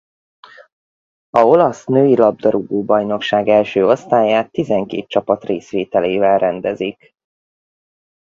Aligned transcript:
A 1.29 1.39
olasz 1.41 1.85
női 1.85 2.17
labdarúgó-bajnokság 2.17 3.47
első 3.47 3.85
osztályát 3.85 4.51
tizenkét 4.51 5.07
csapat 5.07 5.43
részvételével 5.43 6.37
rendezik. 6.37 7.13